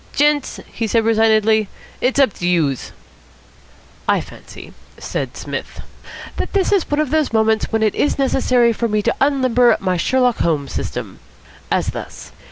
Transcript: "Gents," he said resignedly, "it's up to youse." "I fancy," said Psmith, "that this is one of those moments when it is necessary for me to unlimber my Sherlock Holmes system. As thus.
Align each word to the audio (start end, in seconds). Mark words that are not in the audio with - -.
"Gents," 0.15 0.59
he 0.73 0.87
said 0.87 1.05
resignedly, 1.05 1.67
"it's 2.01 2.19
up 2.19 2.33
to 2.39 2.47
youse." 2.47 2.91
"I 4.09 4.19
fancy," 4.19 4.73
said 4.97 5.37
Psmith, 5.37 5.79
"that 6.37 6.53
this 6.53 6.71
is 6.71 6.89
one 6.89 6.99
of 6.99 7.11
those 7.11 7.31
moments 7.31 7.67
when 7.71 7.83
it 7.83 7.93
is 7.93 8.17
necessary 8.17 8.73
for 8.73 8.87
me 8.87 9.03
to 9.03 9.13
unlimber 9.21 9.77
my 9.79 9.97
Sherlock 9.97 10.37
Holmes 10.39 10.73
system. 10.73 11.19
As 11.71 11.89
thus. 11.89 12.31